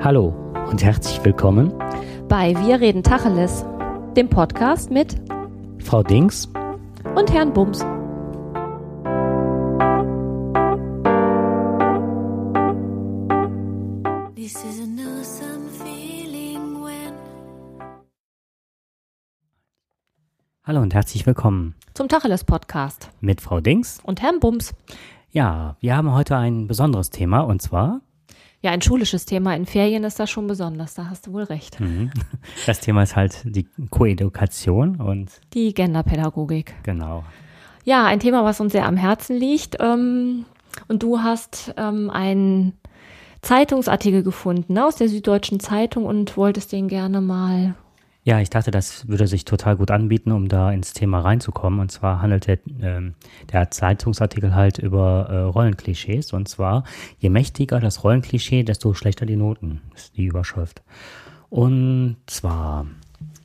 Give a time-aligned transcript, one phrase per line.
[0.00, 0.28] Hallo
[0.70, 1.72] und herzlich willkommen
[2.28, 3.64] bei Wir reden Tacheles,
[4.16, 5.16] dem Podcast mit
[5.82, 6.48] Frau Dings
[7.16, 7.80] und Herrn Bums.
[20.62, 24.74] Hallo und herzlich willkommen zum Tacheles Podcast mit Frau Dings und Herrn Bums.
[25.32, 28.00] Ja, wir haben heute ein besonderes Thema und zwar
[28.60, 29.54] ja, ein schulisches Thema.
[29.54, 31.78] In Ferien ist das schon besonders, da hast du wohl recht.
[31.80, 32.10] Mhm.
[32.66, 36.74] Das Thema ist halt die Koedukation und die Genderpädagogik.
[36.82, 37.24] Genau.
[37.84, 39.76] Ja, ein Thema, was uns sehr am Herzen liegt.
[39.80, 40.44] Ähm,
[40.88, 42.74] und du hast ähm, einen
[43.42, 47.74] Zeitungsartikel gefunden aus der Süddeutschen Zeitung und wolltest den gerne mal
[48.24, 51.80] ja, ich dachte, das würde sich total gut anbieten, um da ins Thema reinzukommen.
[51.80, 53.12] Und zwar handelt der, äh,
[53.50, 56.32] der Zeitungsartikel halt über äh, Rollenklischees.
[56.32, 56.84] Und zwar,
[57.18, 60.82] je mächtiger das Rollenklischee, desto schlechter die Noten, ist die Überschrift.
[61.48, 62.86] Und zwar,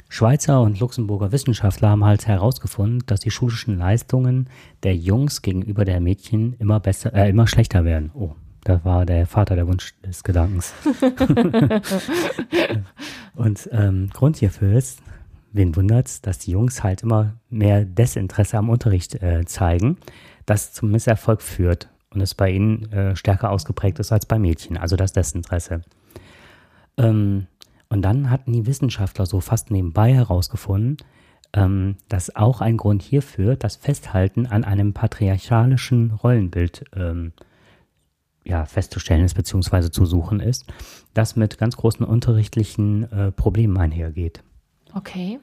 [0.10, 4.48] Schweizer und Luxemburger Wissenschaftler haben halt herausgefunden, dass die schulischen Leistungen
[4.84, 8.12] der Jungs gegenüber der Mädchen immer besser, äh, immer schlechter werden.
[8.14, 10.74] Oh, da war der Vater der Wunsch des Gedankens.
[13.36, 15.02] und ähm, Grund hierfür ist,
[15.52, 19.98] wen wundert's, dass die Jungs halt immer mehr Desinteresse am Unterricht äh, zeigen,
[20.46, 24.78] das zum Misserfolg führt und es bei ihnen äh, stärker ausgeprägt ist als bei Mädchen,
[24.78, 25.82] also das Desinteresse.
[26.98, 27.48] Ähm,
[27.90, 30.98] und dann hatten die Wissenschaftler so fast nebenbei herausgefunden,
[31.54, 37.34] ähm, dass auch ein Grund hierfür das Festhalten an einem patriarchalischen Rollenbild ähm,
[38.46, 40.66] ja, festzustellen ist, beziehungsweise zu suchen ist,
[41.14, 44.44] das mit ganz großen unterrichtlichen äh, Problemen einhergeht.
[44.94, 45.40] Okay.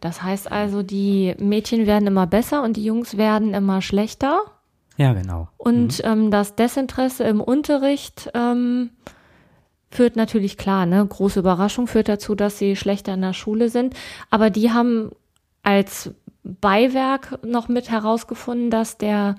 [0.00, 4.42] Das heißt also, die Mädchen werden immer besser und die Jungs werden immer schlechter.
[4.96, 5.48] Ja, genau.
[5.56, 6.04] Und mhm.
[6.04, 8.90] ähm, das Desinteresse im Unterricht ähm,
[9.90, 13.94] führt natürlich klar, ne, große Überraschung führt dazu, dass sie schlechter in der Schule sind.
[14.30, 15.10] Aber die haben
[15.62, 16.12] als
[16.44, 19.34] Beiwerk noch mit herausgefunden, dass der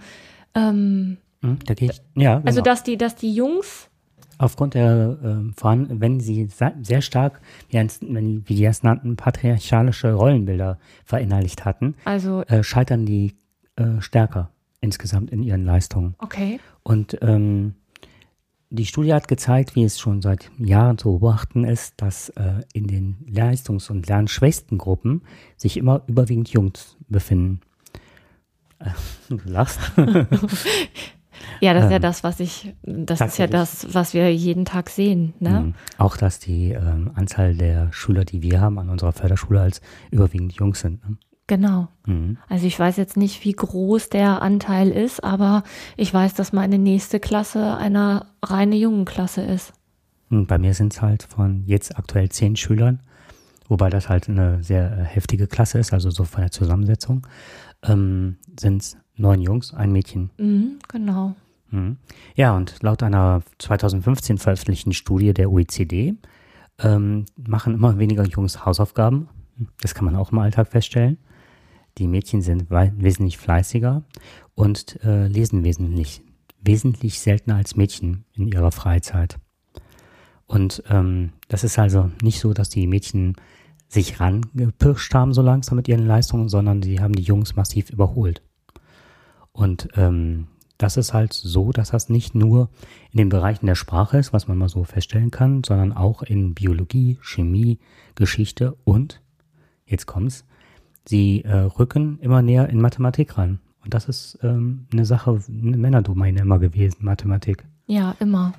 [0.56, 2.36] ähm, hm, da gehe ich, ja.
[2.36, 2.48] Genau.
[2.48, 3.90] Also, dass die, dass die Jungs.
[4.38, 6.48] Aufgrund der, äh, vor wenn sie
[6.82, 13.06] sehr stark, wie, wenn, wie die es nannten, patriarchalische Rollenbilder verinnerlicht hatten, also, äh, scheitern
[13.06, 13.36] die
[13.76, 14.52] äh, stärker
[14.82, 16.16] insgesamt in ihren Leistungen.
[16.20, 16.60] Okay.
[16.84, 17.76] Und ähm,
[18.70, 22.88] die Studie hat gezeigt, wie es schon seit Jahren zu beobachten ist, dass äh, in
[22.88, 25.24] den leistungs- und lernschwächsten Gruppen
[25.58, 27.62] sich immer überwiegend Jungs befinden.
[28.80, 28.92] Äh,
[29.30, 29.80] du lachst.
[31.62, 34.66] Ja, das ist ja ähm, das, was ich, das ist ja das, was wir jeden
[34.66, 35.34] Tag sehen.
[35.40, 35.50] Ne?
[35.50, 35.74] Mhm.
[35.98, 40.54] Auch, dass die ähm, Anzahl der Schüler, die wir haben an unserer Förderschule, als überwiegend
[40.54, 41.08] Jungs sind.
[41.08, 41.18] Ne?
[41.50, 41.88] Genau.
[42.06, 42.38] Mhm.
[42.48, 45.64] Also ich weiß jetzt nicht, wie groß der Anteil ist, aber
[45.98, 49.74] ich weiß, dass meine nächste Klasse eine reine Jungenklasse ist.
[50.30, 53.00] Und bei mir sind es halt von jetzt aktuell zehn Schülern,
[53.68, 57.26] wobei das halt eine sehr äh, heftige Klasse ist, also so von der Zusammensetzung,
[57.84, 60.30] ähm, sind es neun Jungs, ein Mädchen.
[60.38, 61.36] Mhm, genau.
[61.72, 61.98] Mhm.
[62.36, 66.16] Ja, und laut einer 2015 veröffentlichten Studie der OECD
[66.80, 69.30] ähm, machen immer weniger Jungs Hausaufgaben.
[69.82, 71.18] Das kann man auch im Alltag feststellen.
[71.98, 74.04] Die Mädchen sind wesentlich fleißiger
[74.56, 76.22] und äh, lesen wesentlich,
[76.62, 79.38] wesentlich seltener als Mädchen in ihrer Freizeit.
[80.46, 83.36] Und ähm, das ist also nicht so, dass die Mädchen
[83.90, 88.42] sich rangepirscht haben so langsam mit ihren Leistungen, sondern sie haben die Jungs massiv überholt.
[89.60, 90.48] Und ähm,
[90.78, 92.70] das ist halt so, dass das nicht nur
[93.12, 96.54] in den Bereichen der Sprache ist, was man mal so feststellen kann, sondern auch in
[96.54, 97.78] Biologie, Chemie,
[98.16, 99.22] Geschichte und,
[99.86, 100.46] jetzt kommt's,
[101.04, 103.60] sie äh, rücken immer näher in Mathematik ran.
[103.84, 107.66] Und das ist ähm, eine Sache, eine Männerdomäne immer gewesen, Mathematik.
[107.86, 108.54] Ja, immer.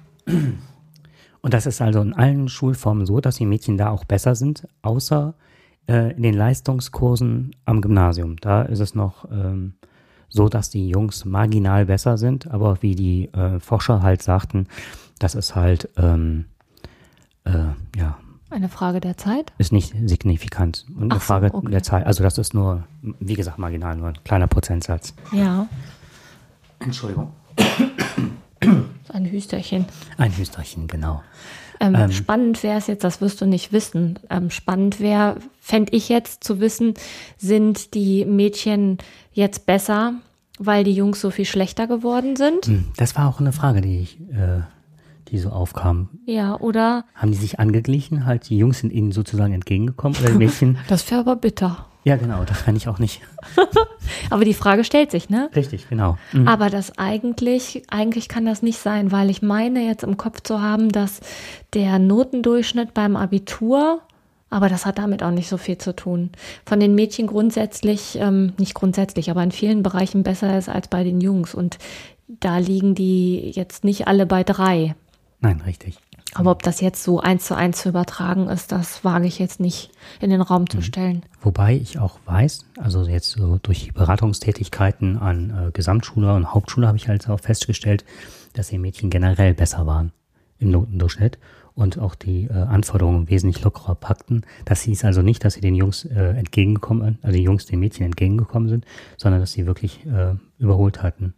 [1.40, 4.68] Und das ist also in allen Schulformen so, dass die Mädchen da auch besser sind,
[4.82, 5.32] außer
[5.88, 8.36] äh, in den Leistungskursen am Gymnasium.
[8.36, 9.76] Da ist es noch ähm,
[10.30, 14.66] so dass die Jungs marginal besser sind, aber wie die äh, Forscher halt sagten,
[15.18, 16.46] das ist halt, ähm,
[17.44, 17.52] äh,
[17.96, 18.16] ja.
[18.48, 19.52] Eine Frage der Zeit?
[19.58, 20.86] Ist nicht signifikant.
[20.96, 21.70] Und eine so, Frage okay.
[21.70, 22.06] der Zeit.
[22.06, 25.14] Also das ist nur, wie gesagt, marginal, nur ein kleiner Prozentsatz.
[25.32, 25.68] Ja.
[26.80, 27.32] Entschuldigung.
[29.12, 29.86] Ein Hüsterchen.
[30.16, 31.22] Ein Hüsterchen, genau.
[31.80, 34.18] Ähm, ähm, spannend wäre es jetzt, das wirst du nicht wissen.
[34.28, 36.94] Ähm, spannend wäre, fände ich jetzt zu wissen,
[37.38, 38.98] sind die Mädchen
[39.32, 40.14] jetzt besser,
[40.58, 42.66] weil die Jungs so viel schlechter geworden sind?
[42.66, 44.60] Hm, das war auch eine Frage, die ich, äh,
[45.28, 46.10] die so aufkam.
[46.26, 47.04] Ja, oder?
[47.14, 48.26] Haben die sich angeglichen?
[48.26, 50.78] Halt, die Jungs sind ihnen sozusagen entgegengekommen oder die Mädchen?
[50.88, 51.86] das wäre aber bitter.
[52.02, 53.20] Ja, genau, das kann ich auch nicht.
[54.30, 55.50] Aber die Frage stellt sich, ne?
[55.54, 56.16] Richtig, genau.
[56.32, 56.48] Mhm.
[56.48, 60.62] Aber das eigentlich, eigentlich kann das nicht sein, weil ich meine jetzt im Kopf zu
[60.62, 61.20] haben, dass
[61.74, 64.00] der Notendurchschnitt beim Abitur,
[64.48, 66.30] aber das hat damit auch nicht so viel zu tun,
[66.64, 71.04] von den Mädchen grundsätzlich, ähm, nicht grundsätzlich, aber in vielen Bereichen besser ist als bei
[71.04, 71.54] den Jungs.
[71.54, 71.78] Und
[72.28, 74.94] da liegen die jetzt nicht alle bei drei.
[75.40, 75.98] Nein, richtig.
[76.34, 79.58] Aber ob das jetzt so eins zu eins zu übertragen ist, das wage ich jetzt
[79.58, 79.90] nicht
[80.20, 80.82] in den Raum zu mhm.
[80.82, 81.22] stellen.
[81.42, 86.86] Wobei ich auch weiß, also jetzt so durch die Beratungstätigkeiten an äh, Gesamtschule und Hauptschule
[86.86, 88.04] habe ich halt auch festgestellt,
[88.52, 90.12] dass die Mädchen generell besser waren
[90.58, 91.38] im Notendurchschnitt
[91.74, 94.42] und auch die äh, Anforderungen wesentlich lockerer packten.
[94.64, 98.04] Das hieß also nicht, dass sie den Jungs äh, entgegengekommen, also die Jungs den Mädchen
[98.04, 98.84] entgegengekommen sind,
[99.16, 101.34] sondern dass sie wirklich äh, überholt hatten.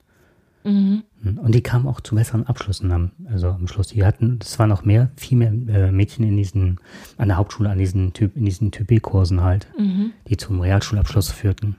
[0.64, 1.02] Mhm.
[1.22, 3.88] Und die kamen auch zu besseren Abschlüssen am, also am Schluss.
[3.88, 6.78] Die hatten, das waren noch mehr, viel mehr äh, Mädchen in diesen,
[7.16, 10.12] an der Hauptschule, an diesen Typ, in diesen Typ B-Kursen halt, mhm.
[10.28, 11.76] die zum Realschulabschluss führten.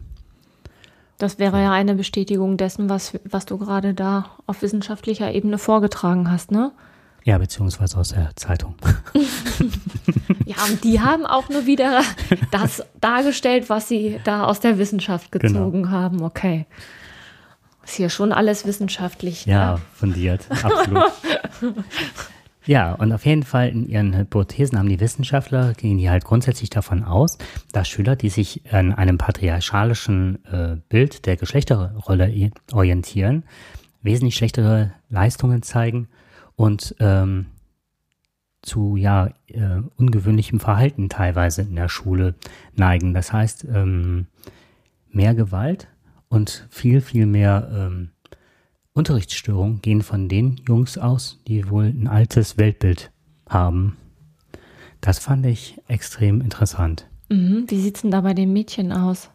[1.17, 6.29] Das wäre ja eine Bestätigung dessen, was, was du gerade da auf wissenschaftlicher Ebene vorgetragen
[6.29, 6.71] hast, ne?
[7.25, 8.75] Ja, beziehungsweise aus der Zeitung.
[10.45, 12.01] ja, und die haben auch nur wieder
[12.51, 15.47] das dargestellt, was sie da aus der Wissenschaft genau.
[15.47, 15.91] gezogen genau.
[15.91, 16.21] haben.
[16.21, 16.65] Okay.
[17.83, 19.45] Ist hier schon alles wissenschaftlich.
[19.45, 19.81] Ja, ne?
[19.93, 21.11] fundiert, absolut.
[22.65, 26.69] ja, und auf jeden Fall in ihren Hypothesen haben die Wissenschaftler, gehen die halt grundsätzlich
[26.69, 27.37] davon aus,
[27.71, 33.43] dass Schüler, die sich an einem patriarchalischen äh, Bild der Geschlechterrolle orientieren,
[34.01, 36.07] wesentlich schlechtere Leistungen zeigen
[36.55, 37.47] und ähm,
[38.63, 42.35] zu ja äh, ungewöhnlichem Verhalten teilweise in der Schule
[42.75, 43.13] neigen.
[43.13, 44.27] Das heißt, ähm,
[45.11, 45.87] mehr Gewalt
[46.33, 48.09] und viel, viel mehr ähm,
[48.93, 53.11] Unterrichtsstörungen gehen von den Jungs aus, die wohl ein altes Weltbild
[53.47, 53.97] haben.
[54.99, 57.07] Das fand ich extrem interessant.
[57.29, 57.65] Mhm.
[57.67, 59.29] Wie sieht es denn da bei den Mädchen aus?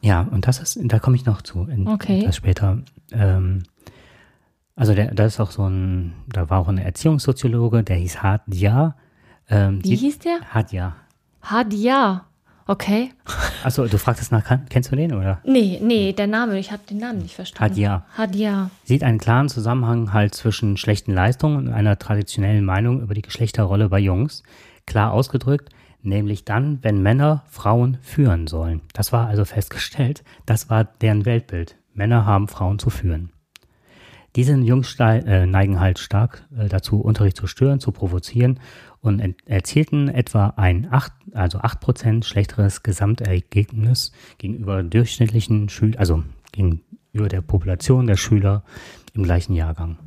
[0.00, 2.20] Ja, und das ist, da komme ich noch zu, in, okay.
[2.20, 2.82] etwas später.
[3.10, 3.64] Ähm,
[4.76, 8.94] also der, da ist auch so ein, da war auch ein Erziehungssoziologe, der hieß Hadja.
[9.50, 10.38] Ähm, Wie hieß der?
[10.54, 10.94] Hadja.
[11.42, 12.27] Hadja.
[12.70, 13.12] Okay.
[13.64, 15.40] Achso, du fragtest nach, kennst du den, oder?
[15.42, 17.72] Nee, nee, der Name, ich habe den Namen nicht verstanden.
[17.72, 18.04] Hadia.
[18.14, 18.70] Hadia.
[18.84, 23.88] Sieht einen klaren Zusammenhang halt zwischen schlechten Leistungen und einer traditionellen Meinung über die Geschlechterrolle
[23.88, 24.42] bei Jungs.
[24.86, 25.70] Klar ausgedrückt,
[26.02, 28.82] nämlich dann, wenn Männer Frauen führen sollen.
[28.92, 31.76] Das war also festgestellt, das war deren Weltbild.
[31.94, 33.32] Männer haben Frauen zu führen.
[34.38, 38.60] Diese Jungs äh, neigen halt stark äh, dazu, Unterricht zu stören, zu provozieren
[39.00, 47.40] und erzielten etwa ein 8, also 8% schlechteres Gesamtergebnis gegenüber durchschnittlichen Schülern, also gegenüber der
[47.40, 48.62] Population der Schüler
[49.12, 49.98] im gleichen Jahrgang.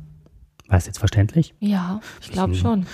[0.66, 1.54] War es jetzt verständlich?
[1.60, 2.86] Ja, ich glaube schon.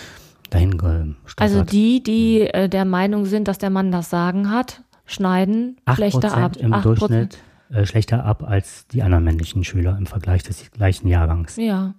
[0.51, 5.77] Dahin also die, die äh, der Meinung sind, dass der Mann das Sagen hat, schneiden
[5.95, 6.57] schlechter ab.
[6.57, 6.83] Im 8%.
[6.83, 7.39] Durchschnitt
[7.71, 11.57] äh, schlechter ab als die anderen männlichen Schüler im Vergleich des gleichen Jahrgangs.
[11.57, 11.95] Ja.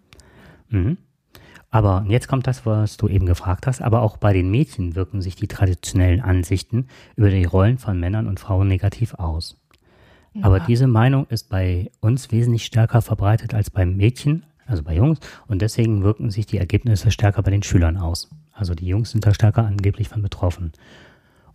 [0.70, 0.98] Mhm.
[1.72, 5.22] Aber jetzt kommt das, was du eben gefragt hast, aber auch bei den Mädchen wirken
[5.22, 9.58] sich die traditionellen Ansichten über die Rollen von Männern und Frauen negativ aus.
[10.34, 10.46] Ja.
[10.46, 15.20] Aber diese Meinung ist bei uns wesentlich stärker verbreitet als beim Mädchen, also bei Jungs,
[15.48, 18.30] und deswegen wirken sich die Ergebnisse stärker bei den Schülern aus.
[18.52, 20.72] Also die Jungs sind da stärker angeblich von betroffen.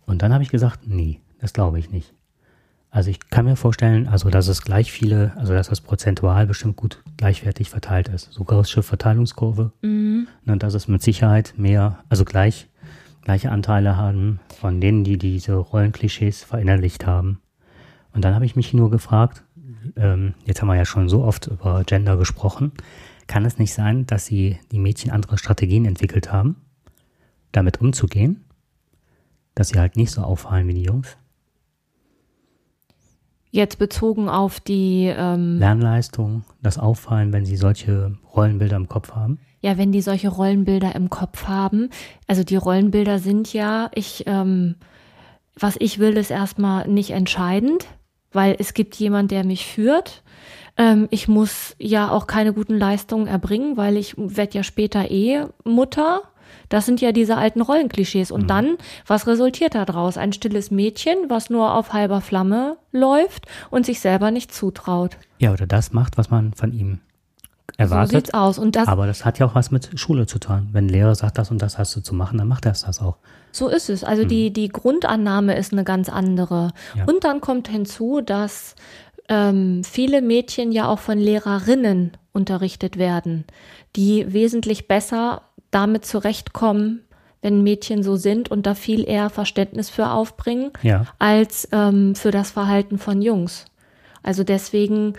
[0.05, 2.13] Und dann habe ich gesagt, nee, das glaube ich nicht.
[2.95, 6.77] Also ich kann mir vorstellen, also dass es gleich viele, also dass das prozentual bestimmt
[6.77, 8.31] gut gleichwertig verteilt ist.
[8.31, 9.73] So gaußsche Verteilungskurve.
[9.81, 10.29] Mhm.
[10.45, 12.69] Und dass es mit Sicherheit mehr, also gleich,
[13.21, 17.41] gleiche Anteile haben von denen, die diese Rollenklischees verinnerlicht haben.
[18.13, 19.43] Und dann habe ich mich nur gefragt,
[19.97, 22.71] ähm, jetzt haben wir ja schon so oft über Gender gesprochen,
[23.27, 26.55] kann es nicht sein, dass sie die Mädchen andere Strategien entwickelt haben,
[27.51, 28.45] damit umzugehen,
[29.53, 31.17] dass sie halt nicht so auffallen wie die Jungs?
[33.51, 39.39] Jetzt bezogen auf die ähm, Lernleistung, das Auffallen, wenn Sie solche Rollenbilder im Kopf haben?
[39.61, 41.89] Ja, wenn die solche Rollenbilder im Kopf haben.
[42.27, 44.75] Also die Rollenbilder sind ja, ich, ähm,
[45.57, 47.87] was ich will, ist erstmal nicht entscheidend,
[48.31, 50.21] weil es gibt jemand, der mich führt.
[50.77, 55.45] Ähm, ich muss ja auch keine guten Leistungen erbringen, weil ich werde ja später eh
[55.63, 56.23] Mutter
[56.69, 58.31] das sind ja diese alten Rollenklischees.
[58.31, 58.47] Und mhm.
[58.47, 60.17] dann, was resultiert daraus?
[60.17, 65.17] Ein stilles Mädchen, was nur auf halber Flamme läuft und sich selber nicht zutraut.
[65.39, 66.99] Ja, oder das macht, was man von ihm
[67.77, 68.11] erwartet.
[68.11, 68.57] So sieht's aus.
[68.57, 70.69] Und das, Aber das hat ja auch was mit Schule zu tun.
[70.71, 73.01] Wenn ein Lehrer sagt, das und das hast du zu machen, dann macht er das
[73.01, 73.17] auch.
[73.51, 74.03] So ist es.
[74.03, 74.27] Also mhm.
[74.27, 76.71] die, die Grundannahme ist eine ganz andere.
[76.95, 77.05] Ja.
[77.05, 78.75] Und dann kommt hinzu, dass
[79.29, 83.45] ähm, viele Mädchen ja auch von Lehrerinnen unterrichtet werden,
[83.95, 85.41] die wesentlich besser
[85.75, 87.01] damit zurechtkommen,
[87.41, 91.05] wenn Mädchen so sind und da viel eher Verständnis für aufbringen, ja.
[91.19, 93.65] als ähm, für das Verhalten von Jungs.
[94.23, 95.13] Also deswegen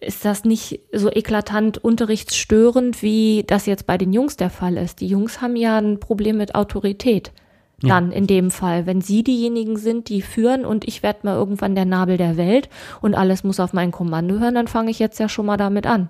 [0.00, 5.00] ist das nicht so eklatant unterrichtsstörend, wie das jetzt bei den Jungs der Fall ist.
[5.00, 7.32] Die Jungs haben ja ein Problem mit Autorität.
[7.80, 8.16] Dann ja.
[8.16, 11.84] in dem Fall, wenn sie diejenigen sind, die führen und ich werde mal irgendwann der
[11.84, 12.68] Nabel der Welt
[13.00, 15.86] und alles muss auf mein Kommando hören, dann fange ich jetzt ja schon mal damit
[15.86, 16.08] an.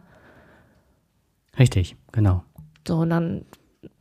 [1.59, 2.43] Richtig, genau.
[2.87, 3.45] So, und dann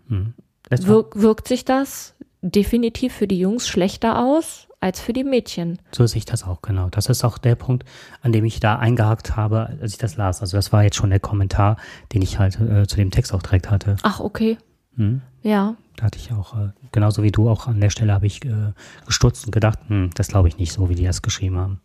[0.07, 0.33] hm.
[0.69, 5.79] wirk wirkt sich das definitiv für die Jungs schlechter aus als für die Mädchen.
[5.91, 6.89] So sehe ich das auch, genau.
[6.89, 7.85] Das ist auch der Punkt,
[8.21, 10.41] an dem ich da eingehakt habe, als ich das las.
[10.41, 11.77] Also das war jetzt schon der Kommentar,
[12.13, 13.95] den ich halt äh, zu dem Text auch direkt hatte.
[14.03, 14.57] Ach, okay.
[14.95, 15.21] Hm?
[15.41, 15.75] Ja.
[15.95, 18.73] Da hatte ich auch, äh, genauso wie du auch an der Stelle, habe ich äh,
[19.07, 21.81] gestutzt und gedacht, hm, das glaube ich nicht so, wie die das geschrieben haben.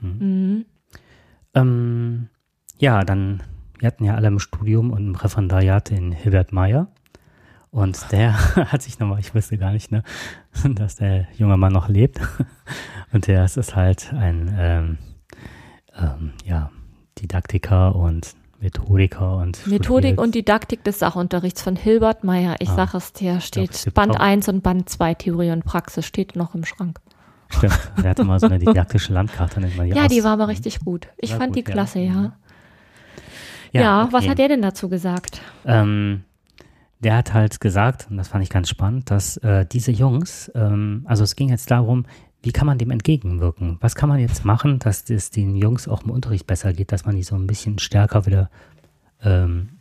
[0.00, 0.18] Hm.
[0.18, 0.64] Mhm.
[1.54, 2.28] Ähm,
[2.78, 3.42] ja, dann,
[3.84, 6.86] wir hatten ja alle im Studium und im Referendariat den Hilbert Meyer.
[7.70, 8.32] Und der
[8.72, 10.02] hat sich nochmal, ich wusste gar nicht, ne,
[10.74, 12.18] dass der junge Mann noch lebt.
[13.12, 14.98] Und der ist halt ein, ähm,
[15.96, 16.70] ähm, ja,
[17.18, 22.56] Didaktiker und Methodiker und Methodik und Didaktik des Sachunterrichts von Hilbert Meyer.
[22.58, 26.06] Ich ah, sage es dir, steht glaub, Band 1 und Band 2 Theorie und Praxis
[26.06, 26.98] steht noch im Schrank.
[27.50, 29.60] Stimmt, der hatte mal so eine didaktische Landkarte.
[29.60, 31.06] Nennt man ja, die war aber richtig gut.
[31.18, 32.12] Ich fand gut, die klasse, ja.
[32.12, 32.32] Ja,
[33.74, 34.12] ja, ja okay.
[34.12, 35.40] was hat er denn dazu gesagt?
[35.66, 36.24] Ähm,
[37.00, 41.02] der hat halt gesagt, und das fand ich ganz spannend, dass äh, diese Jungs, ähm,
[41.04, 42.06] also es ging jetzt darum,
[42.42, 43.78] wie kann man dem entgegenwirken?
[43.80, 47.04] Was kann man jetzt machen, dass es den Jungs auch im Unterricht besser geht, dass
[47.04, 48.50] man die so ein bisschen stärker wieder
[49.22, 49.80] ähm,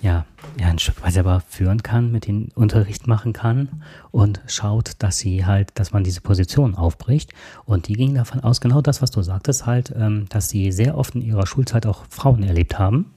[0.00, 0.26] ja,
[0.58, 5.18] ja, ein Stück weit selber führen kann, mit den Unterricht machen kann und schaut, dass
[5.18, 7.32] sie halt, dass man diese Position aufbricht.
[7.64, 10.96] Und die gingen davon aus, genau das, was du sagtest, halt, ähm, dass sie sehr
[10.96, 13.14] oft in ihrer Schulzeit auch Frauen erlebt haben,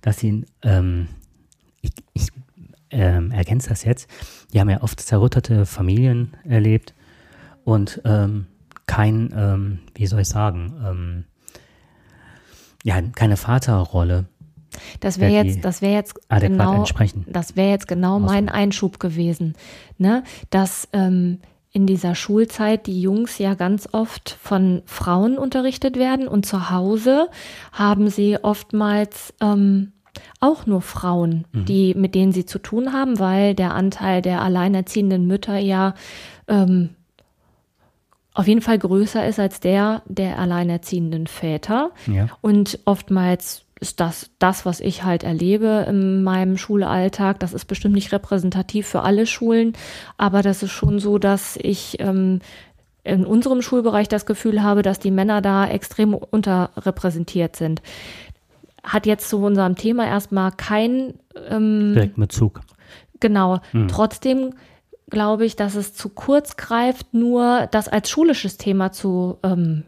[0.00, 1.08] dass sie, ähm,
[1.82, 2.28] ich, ich
[2.90, 4.08] ähm, ergänzt das jetzt.
[4.52, 6.94] Die haben ja oft zerrüttete Familien erlebt
[7.64, 8.46] und ähm,
[8.86, 11.24] kein, ähm, wie soll ich sagen, ähm,
[12.84, 14.26] ja, keine Vaterrolle.
[15.00, 16.84] Das wäre jetzt, das wäre jetzt genau,
[17.26, 19.54] das wäre jetzt genau mein Einschub gewesen,
[19.98, 20.22] ne?
[20.50, 21.38] Dass ähm,
[21.76, 27.28] in dieser Schulzeit die Jungs ja ganz oft von Frauen unterrichtet werden und zu Hause
[27.70, 29.92] haben sie oftmals ähm,
[30.40, 31.64] auch nur Frauen, mhm.
[31.66, 35.92] die, mit denen sie zu tun haben, weil der Anteil der alleinerziehenden Mütter ja
[36.48, 36.90] ähm,
[38.32, 41.90] auf jeden Fall größer ist als der der alleinerziehenden Väter.
[42.06, 42.28] Ja.
[42.40, 47.40] Und oftmals ist das das, was ich halt erlebe in meinem Schulalltag.
[47.40, 49.74] Das ist bestimmt nicht repräsentativ für alle Schulen,
[50.16, 52.40] aber das ist schon so, dass ich ähm,
[53.04, 57.82] in unserem Schulbereich das Gefühl habe, dass die Männer da extrem unterrepräsentiert sind
[58.86, 61.14] hat jetzt zu unserem Thema erstmal keinen
[61.48, 62.60] ähm, direkten Bezug.
[63.20, 63.58] Genau.
[63.72, 63.88] Hm.
[63.88, 64.54] Trotzdem
[65.10, 69.82] glaube ich, dass es zu kurz greift, nur das als schulisches Thema zu ähm,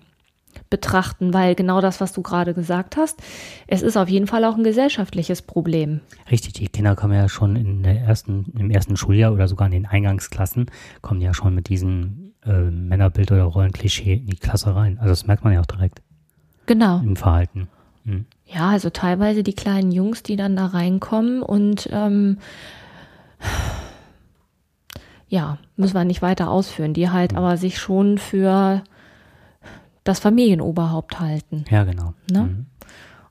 [0.70, 3.20] betrachten, weil genau das, was du gerade gesagt hast,
[3.66, 6.00] es ist auf jeden Fall auch ein gesellschaftliches Problem.
[6.30, 9.72] Richtig, die Kinder kommen ja schon in der ersten, im ersten Schuljahr oder sogar in
[9.72, 10.66] den Eingangsklassen,
[11.00, 14.98] kommen ja schon mit diesem äh, Männerbild oder Rollenklischee in die Klasse rein.
[14.98, 16.02] Also das merkt man ja auch direkt.
[16.66, 17.00] Genau.
[17.00, 17.68] Im Verhalten.
[18.04, 18.26] Hm.
[18.46, 22.38] Ja, also teilweise die kleinen Jungs, die dann da reinkommen und ähm,
[25.28, 27.38] ja, müssen wir nicht weiter ausführen, die halt mhm.
[27.38, 28.82] aber sich schon für
[30.08, 31.64] das Familienoberhaupt halten.
[31.70, 32.14] Ja, genau.
[32.30, 32.42] Ne?
[32.42, 32.66] Mhm.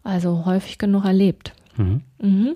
[0.04, 1.54] Also häufig genug erlebt.
[1.76, 2.02] Mhm.
[2.22, 2.56] Mhm.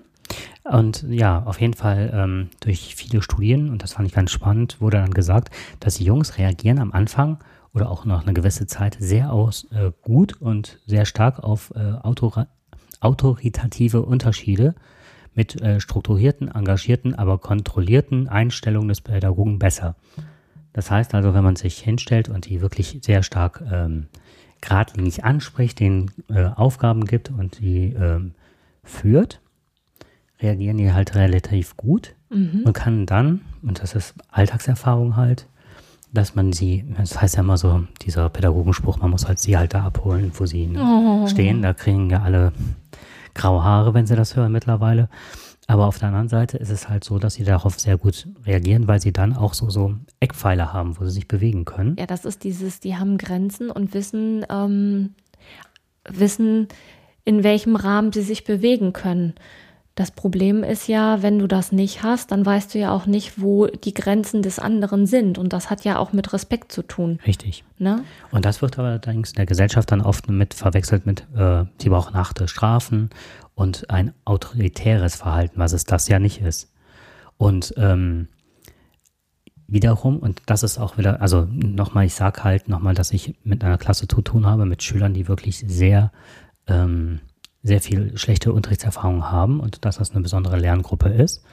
[0.63, 4.79] Und ja, auf jeden Fall ähm, durch viele Studien, und das fand ich ganz spannend,
[4.79, 5.49] wurde dann gesagt,
[5.79, 7.39] dass die Jungs reagieren am Anfang
[7.73, 11.79] oder auch nach einer gewissen Zeit sehr aus, äh, gut und sehr stark auf äh,
[11.79, 12.47] autora
[12.99, 14.75] autoritative Unterschiede
[15.33, 19.95] mit äh, strukturierten, engagierten, aber kontrollierten Einstellungen des Pädagogen besser.
[20.73, 24.07] Das heißt also, wenn man sich hinstellt und die wirklich sehr stark ähm,
[24.61, 28.33] geradlinig anspricht, den äh, Aufgaben gibt und die ähm,
[28.83, 29.41] führt,
[30.41, 32.61] reagieren die halt relativ gut mhm.
[32.65, 35.47] und kann dann, und das ist Alltagserfahrung halt,
[36.13, 39.73] dass man sie, das heißt ja immer so, dieser Pädagogenspruch, man muss halt sie halt
[39.73, 41.25] da abholen, wo sie oh.
[41.27, 41.61] stehen.
[41.61, 42.51] Da kriegen ja alle
[43.33, 45.07] graue Haare, wenn sie das hören mittlerweile.
[45.71, 48.89] Aber auf der anderen Seite ist es halt so, dass sie darauf sehr gut reagieren,
[48.89, 51.95] weil sie dann auch so, so Eckpfeiler haben, wo sie sich bewegen können.
[51.97, 55.15] Ja, das ist dieses, die haben Grenzen und wissen, ähm,
[56.03, 56.67] wissen,
[57.23, 59.33] in welchem Rahmen sie sich bewegen können.
[59.95, 63.41] Das Problem ist ja, wenn du das nicht hast, dann weißt du ja auch nicht,
[63.41, 65.37] wo die Grenzen des anderen sind.
[65.37, 67.19] Und das hat ja auch mit Respekt zu tun.
[67.27, 67.65] Richtig.
[67.77, 68.03] Ne?
[68.31, 72.15] Und das wird allerdings in der Gesellschaft dann oft mit verwechselt mit, äh, sie brauchen
[72.15, 73.09] harte Strafen
[73.53, 76.71] und ein autoritäres Verhalten, was es das ja nicht ist.
[77.37, 78.29] Und ähm,
[79.67, 83.63] wiederum, und das ist auch wieder, also nochmal, ich sage halt nochmal, dass ich mit
[83.63, 86.11] einer Klasse zu tun habe, mit Schülern, die wirklich sehr,
[86.67, 87.19] ähm,
[87.63, 91.43] sehr viel schlechte Unterrichtserfahrung haben und dass das eine besondere Lerngruppe ist.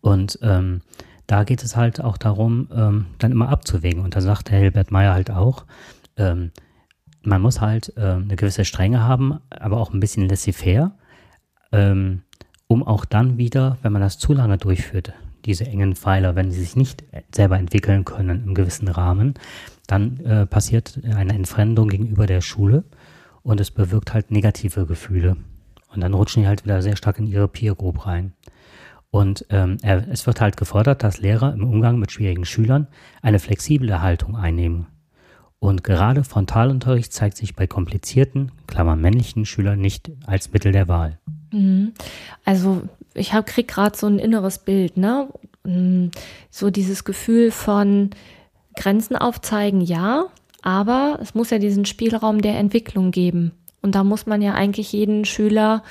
[0.00, 0.82] Und ähm,
[1.26, 4.02] da geht es halt auch darum, ähm, dann immer abzuwägen.
[4.02, 5.64] Und da sagt der Hilbert Meyer halt auch,
[6.16, 6.52] ähm,
[7.22, 10.92] man muss halt äh, eine gewisse Strenge haben, aber auch ein bisschen laissez-faire,
[11.72, 12.22] ähm,
[12.66, 15.12] um auch dann wieder, wenn man das zu lange durchführt,
[15.44, 19.34] diese engen Pfeiler, wenn sie sich nicht selber entwickeln können im gewissen Rahmen,
[19.86, 22.84] dann äh, passiert eine Entfremdung gegenüber der Schule
[23.42, 25.36] und es bewirkt halt negative Gefühle.
[25.92, 28.34] Und dann rutschen die halt wieder sehr stark in ihre Peer Group rein.
[29.10, 32.88] Und ähm, es wird halt gefordert, dass Lehrer im Umgang mit schwierigen Schülern
[33.22, 34.86] eine flexible Haltung einnehmen.
[35.60, 41.18] Und gerade Frontalunterricht zeigt sich bei komplizierten, Klammern männlichen Schülern nicht als Mittel der Wahl.
[41.52, 41.94] Mhm.
[42.44, 42.82] Also
[43.14, 45.28] ich hab, krieg gerade so ein inneres Bild, ne?
[45.64, 46.08] Mm,
[46.50, 48.10] so dieses Gefühl von
[48.76, 50.26] Grenzen aufzeigen, ja,
[50.62, 53.52] aber es muss ja diesen Spielraum der Entwicklung geben.
[53.80, 55.82] Und da muss man ja eigentlich jeden Schüler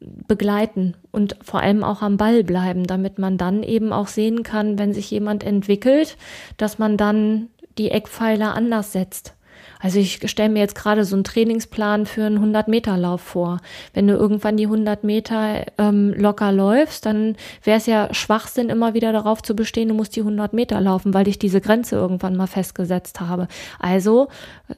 [0.00, 4.78] begleiten und vor allem auch am Ball bleiben, damit man dann eben auch sehen kann,
[4.78, 6.16] wenn sich jemand entwickelt,
[6.56, 9.34] dass man dann die Eckpfeiler anders setzt.
[9.80, 13.58] Also ich stelle mir jetzt gerade so einen Trainingsplan für einen 100-Meter-Lauf vor.
[13.94, 18.94] Wenn du irgendwann die 100 Meter ähm, locker läufst, dann wäre es ja Schwachsinn, immer
[18.94, 22.36] wieder darauf zu bestehen, du musst die 100 Meter laufen, weil ich diese Grenze irgendwann
[22.36, 23.48] mal festgesetzt habe.
[23.78, 24.28] Also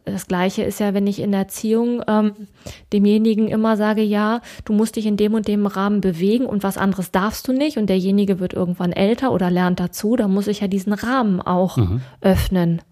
[0.05, 2.33] das Gleiche ist ja, wenn ich in der Erziehung ähm,
[2.93, 6.79] demjenigen immer sage, ja, du musst dich in dem und dem Rahmen bewegen und was
[6.79, 10.61] anderes darfst du nicht und derjenige wird irgendwann älter oder lernt dazu, dann muss ich
[10.61, 12.03] ja diesen Rahmen auch mhm.
[12.21, 12.83] öffnen.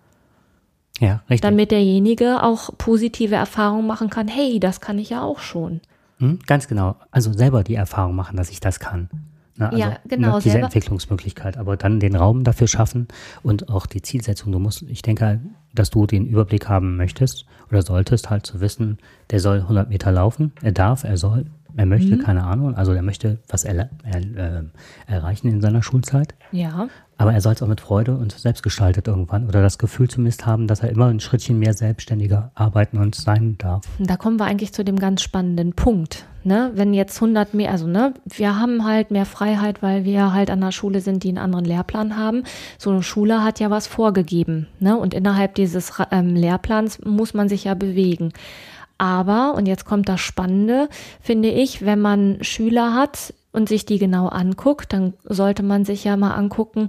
[0.99, 1.43] Ja, richtig.
[1.43, 5.81] Damit derjenige auch positive Erfahrungen machen kann, hey, das kann ich ja auch schon.
[6.19, 6.97] Hm, ganz genau.
[7.11, 9.09] Also selber die Erfahrung machen, dass ich das kann.
[9.57, 10.37] Ne, also, ja, genau.
[10.37, 10.67] Ne, diese selber.
[10.67, 13.09] Entwicklungsmöglichkeit, aber dann den Raum dafür schaffen
[13.43, 14.52] und auch die Zielsetzung.
[14.52, 15.40] Du musst, ich denke,
[15.75, 18.99] dass du den Überblick haben möchtest oder solltest, halt zu wissen,
[19.31, 21.47] der soll 100 Meter laufen, er darf, er soll,
[21.78, 22.20] er möchte, mhm.
[22.20, 24.62] keine Ahnung, also er möchte was er, er, äh,
[25.06, 26.35] erreichen in seiner Schulzeit.
[26.50, 26.88] Ja.
[27.20, 30.68] Aber er soll es auch mit Freude und selbstgestaltet irgendwann oder das Gefühl zumindest haben,
[30.68, 33.85] dass er immer ein Schrittchen mehr selbstständiger arbeiten und sein darf.
[33.98, 36.26] Da kommen wir eigentlich zu dem ganz spannenden Punkt.
[36.44, 36.70] Ne?
[36.74, 40.61] Wenn jetzt 100 mehr, also ne, wir haben halt mehr Freiheit, weil wir halt an
[40.61, 42.44] der Schule sind, die einen anderen Lehrplan haben.
[42.79, 44.68] So eine Schule hat ja was vorgegeben.
[44.79, 44.96] Ne?
[44.96, 48.33] Und innerhalb dieses ähm, Lehrplans muss man sich ja bewegen.
[48.98, 50.88] Aber, und jetzt kommt das Spannende,
[51.20, 56.04] finde ich, wenn man Schüler hat, und sich die genau anguckt, dann sollte man sich
[56.04, 56.88] ja mal angucken,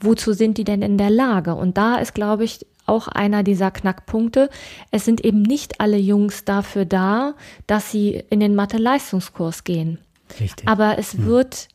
[0.00, 1.54] wozu sind die denn in der Lage?
[1.54, 4.50] Und da ist, glaube ich, auch einer dieser Knackpunkte.
[4.90, 7.34] Es sind eben nicht alle Jungs dafür da,
[7.66, 9.98] dass sie in den Mathe-Leistungskurs gehen.
[10.40, 10.66] Richtig.
[10.66, 11.26] Aber es hm.
[11.26, 11.68] wird,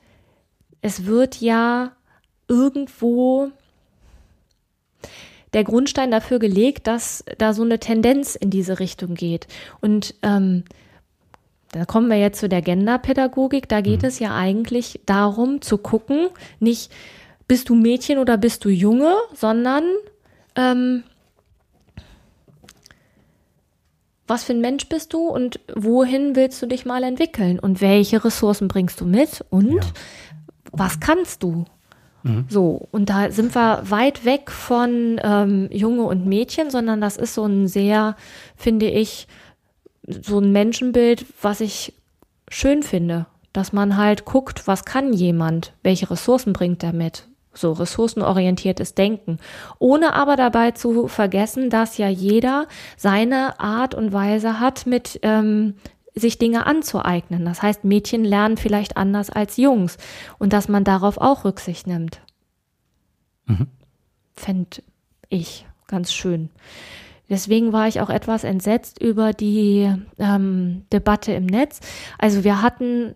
[0.81, 1.91] es wird ja
[2.47, 3.51] irgendwo
[5.55, 9.47] der Grundstein dafür gelegt, dass da so eine Tendenz in diese Richtung geht.
[9.79, 10.65] Und ähm,
[11.71, 13.69] da kommen wir jetzt zu der Genderpädagogik.
[13.69, 14.07] Da geht mhm.
[14.09, 16.27] es ja eigentlich darum zu gucken,
[16.59, 16.91] nicht
[17.47, 19.85] bist du Mädchen oder bist du Junge, sondern
[20.57, 21.03] ähm,
[24.27, 28.25] was für ein Mensch bist du und wohin willst du dich mal entwickeln und welche
[28.25, 29.81] Ressourcen bringst du mit und ja.
[30.73, 31.65] was kannst du?
[32.25, 32.45] Mhm.
[32.49, 37.35] So, und da sind wir weit weg von ähm, Junge und Mädchen, sondern das ist
[37.35, 38.15] so ein sehr,
[38.55, 39.27] finde ich,
[40.07, 41.93] so ein Menschenbild, was ich
[42.49, 47.73] schön finde, dass man halt guckt, was kann jemand, welche Ressourcen bringt er mit, so
[47.73, 49.37] ressourcenorientiertes Denken,
[49.77, 55.75] ohne aber dabei zu vergessen, dass ja jeder seine Art und Weise hat, mit ähm,
[56.15, 57.45] sich Dinge anzueignen.
[57.45, 59.97] Das heißt, Mädchen lernen vielleicht anders als Jungs
[60.39, 62.21] und dass man darauf auch Rücksicht nimmt.
[63.45, 63.67] Mhm.
[64.33, 64.81] Fände
[65.29, 66.49] ich ganz schön.
[67.29, 71.79] Deswegen war ich auch etwas entsetzt über die ähm, Debatte im Netz.
[72.19, 73.15] Also wir hatten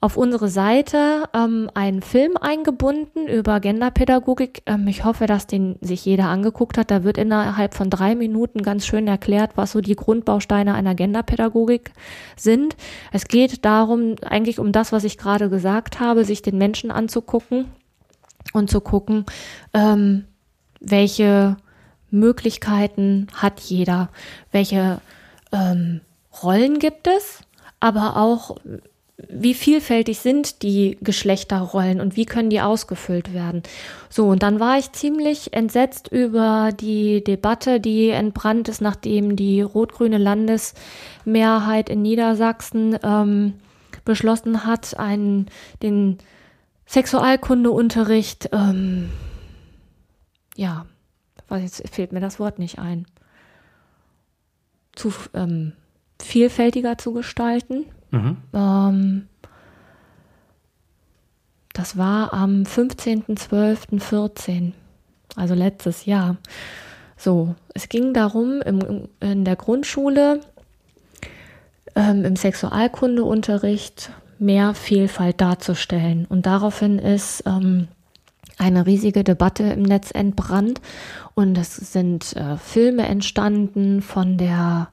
[0.00, 4.62] auf unsere Seite ähm, einen Film eingebunden über Genderpädagogik.
[4.66, 6.90] Ähm, ich hoffe, dass den sich jeder angeguckt hat.
[6.90, 11.92] Da wird innerhalb von drei Minuten ganz schön erklärt, was so die Grundbausteine einer Genderpädagogik
[12.36, 12.76] sind.
[13.12, 17.66] Es geht darum, eigentlich um das, was ich gerade gesagt habe, sich den Menschen anzugucken
[18.52, 19.24] und zu gucken,
[19.72, 20.24] ähm,
[20.80, 21.56] welche
[22.10, 24.10] Möglichkeiten hat jeder,
[24.52, 25.00] welche
[25.52, 26.00] ähm,
[26.42, 27.40] Rollen gibt es,
[27.80, 28.56] aber auch
[29.16, 33.62] wie vielfältig sind die Geschlechterrollen und wie können die ausgefüllt werden.
[34.10, 39.62] So, und dann war ich ziemlich entsetzt über die Debatte, die entbrannt ist, nachdem die
[39.62, 43.54] rot-grüne Landesmehrheit in Niedersachsen ähm,
[44.04, 45.46] beschlossen hat, einen,
[45.82, 46.18] den
[46.86, 49.10] Sexualkundeunterricht ähm,
[50.56, 50.86] ja,
[51.48, 53.06] was jetzt fehlt mir das Wort nicht ein,
[54.94, 55.72] zu ähm,
[56.22, 57.86] vielfältiger zu gestalten.
[58.14, 58.36] Mhm.
[58.52, 59.28] Ähm,
[61.72, 64.70] das war am 15.12.14,
[65.34, 66.36] also letztes Jahr.
[67.16, 70.38] So, es ging darum, im, in der Grundschule,
[71.96, 76.26] ähm, im Sexualkundeunterricht mehr Vielfalt darzustellen.
[76.26, 77.88] Und daraufhin ist ähm,
[78.58, 80.80] eine riesige Debatte im Netz entbrannt
[81.34, 84.90] und es sind äh, Filme entstanden von der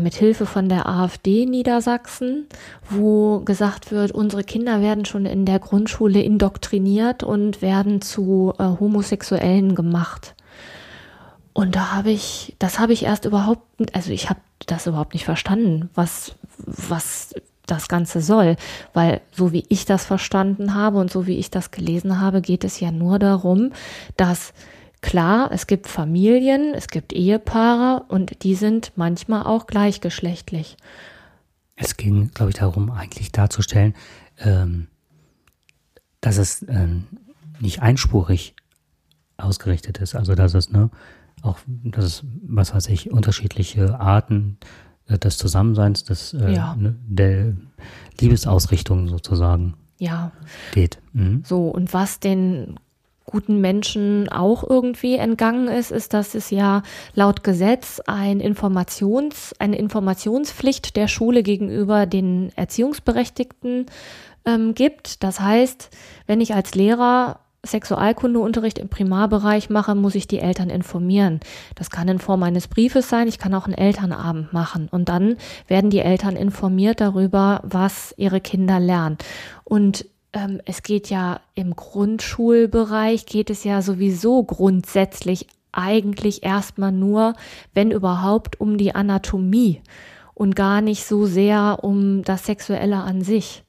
[0.00, 2.46] mit Hilfe von der AfD Niedersachsen,
[2.90, 8.64] wo gesagt wird, unsere Kinder werden schon in der Grundschule indoktriniert und werden zu äh,
[8.64, 10.34] Homosexuellen gemacht.
[11.54, 15.24] Und da habe ich, das habe ich erst überhaupt, also ich habe das überhaupt nicht
[15.24, 17.34] verstanden, was, was
[17.66, 18.56] das Ganze soll,
[18.94, 22.64] weil so wie ich das verstanden habe und so wie ich das gelesen habe, geht
[22.64, 23.72] es ja nur darum,
[24.16, 24.52] dass
[25.00, 30.76] Klar, es gibt Familien, es gibt Ehepaare und die sind manchmal auch gleichgeschlechtlich.
[31.76, 33.94] Es ging, glaube ich, darum, eigentlich darzustellen,
[34.38, 34.88] ähm,
[36.20, 37.06] dass es ähm,
[37.60, 38.56] nicht einspurig
[39.36, 40.16] ausgerichtet ist.
[40.16, 40.90] Also dass es ne,
[41.42, 44.58] auch, dass es, was weiß ich, unterschiedliche Arten
[45.06, 46.74] äh, des Zusammenseins, des, äh, ja.
[46.74, 47.54] ne, der
[48.20, 50.32] Liebesausrichtung sozusagen ja.
[50.72, 50.98] geht.
[51.12, 51.42] Mhm.
[51.44, 52.78] So, und was den
[53.30, 56.82] guten Menschen auch irgendwie entgangen ist, ist, dass es ja
[57.14, 63.86] laut Gesetz ein Informations, eine Informationspflicht der Schule gegenüber den Erziehungsberechtigten
[64.44, 65.22] ähm, gibt.
[65.22, 65.90] Das heißt,
[66.26, 71.40] wenn ich als Lehrer Sexualkundeunterricht im Primarbereich mache, muss ich die Eltern informieren.
[71.74, 74.88] Das kann in Form eines Briefes sein, ich kann auch einen Elternabend machen.
[74.90, 75.36] Und dann
[75.66, 79.18] werden die Eltern informiert darüber, was ihre Kinder lernen.
[79.64, 80.06] Und
[80.38, 87.34] ähm, es geht ja im Grundschulbereich, geht es ja sowieso grundsätzlich eigentlich erstmal nur,
[87.74, 89.80] wenn überhaupt, um die Anatomie
[90.34, 93.64] und gar nicht so sehr um das Sexuelle an sich.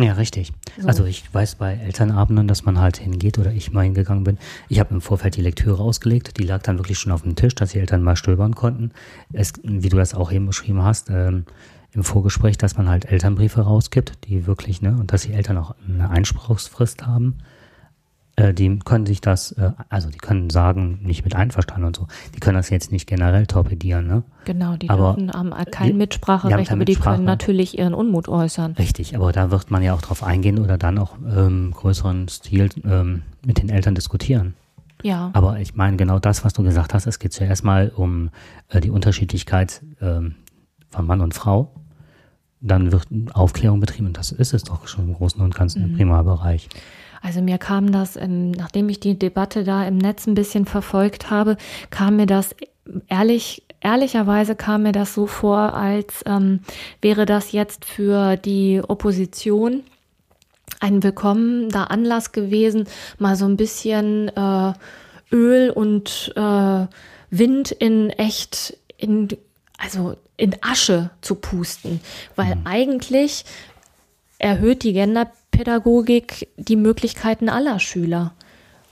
[0.00, 0.52] Ja, richtig.
[0.80, 0.88] So.
[0.88, 4.38] Also ich weiß bei Elternabenden, dass man halt hingeht oder ich mal hingegangen bin.
[4.68, 7.54] Ich habe im Vorfeld die Lektüre ausgelegt, die lag dann wirklich schon auf dem Tisch,
[7.54, 8.90] dass die Eltern mal stöbern konnten.
[9.32, 11.44] Es, wie du das auch eben beschrieben hast, ähm,
[11.94, 15.74] im Vorgespräch, dass man halt Elternbriefe rausgibt, die wirklich, ne, und dass die Eltern auch
[15.88, 17.38] eine Einspruchsfrist haben.
[18.36, 22.08] Äh, die können sich das, äh, also die können sagen, nicht mit einverstanden und so.
[22.34, 24.24] Die können das jetzt nicht generell torpedieren, ne?
[24.44, 28.72] Genau, die aber dürfen, haben kein Mitspracherecht, aber die können natürlich ihren Unmut äußern.
[28.72, 32.70] Richtig, aber da wird man ja auch drauf eingehen oder dann auch ähm, größeren Stil
[32.84, 34.54] ähm, mit den Eltern diskutieren.
[35.04, 35.30] Ja.
[35.32, 38.30] Aber ich meine, genau das, was du gesagt hast, es geht zuerst mal um
[38.68, 40.34] äh, die Unterschiedlichkeit ähm,
[40.90, 41.70] von Mann und Frau
[42.64, 45.90] dann wird Aufklärung betrieben und das ist es doch schon im Großen und Ganzen mhm.
[45.90, 46.68] im Primarbereich.
[47.22, 51.30] Also mir kam das, ähm, nachdem ich die Debatte da im Netz ein bisschen verfolgt
[51.30, 51.56] habe,
[51.90, 52.54] kam mir das
[53.08, 56.60] ehrlich, ehrlicherweise kam mir das so vor, als ähm,
[57.00, 59.82] wäre das jetzt für die Opposition
[60.80, 62.86] ein willkommener Anlass gewesen,
[63.18, 64.72] mal so ein bisschen äh,
[65.32, 66.86] Öl und äh,
[67.30, 69.28] Wind in echt in
[69.78, 72.00] also in Asche zu pusten,
[72.36, 72.66] weil mhm.
[72.66, 73.44] eigentlich
[74.38, 78.32] erhöht die Genderpädagogik die Möglichkeiten aller Schüler,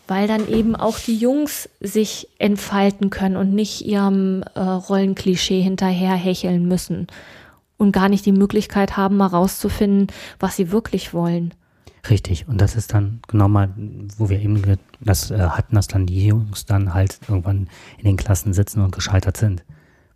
[0.07, 6.15] weil dann eben auch die Jungs sich entfalten können und nicht ihrem äh, Rollenklischee hinterher
[6.15, 7.09] hecheln müssen.
[7.77, 10.07] Und gar nicht die Möglichkeit haben, mal rauszufinden,
[10.39, 11.53] was sie wirklich wollen.
[12.09, 13.71] Richtig, und das ist dann genau mal,
[14.17, 14.63] wo wir eben
[15.01, 18.95] das äh, hatten, dass dann die Jungs dann halt irgendwann in den Klassen sitzen und
[18.95, 19.65] gescheitert sind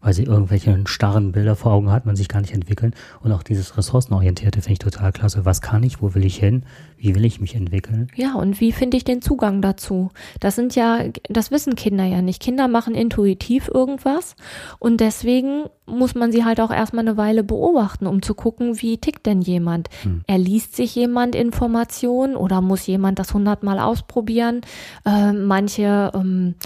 [0.00, 2.94] weil sie irgendwelche starren Bilder vor Augen hat, man sich gar nicht entwickeln.
[3.22, 5.44] Und auch dieses Ressourcenorientierte finde ich total klasse.
[5.44, 6.00] Was kann ich?
[6.00, 6.64] Wo will ich hin?
[6.98, 8.08] Wie will ich mich entwickeln?
[8.14, 10.10] Ja, und wie finde ich den Zugang dazu?
[10.40, 12.40] Das sind ja, das wissen Kinder ja nicht.
[12.40, 14.36] Kinder machen intuitiv irgendwas
[14.78, 18.98] und deswegen muss man sie halt auch erstmal eine Weile beobachten, um zu gucken, wie
[18.98, 19.88] tickt denn jemand?
[20.02, 20.22] Hm.
[20.26, 24.62] Erliest sich jemand Informationen oder muss jemand das hundertmal ausprobieren?
[25.04, 26.56] Äh, manche ähm,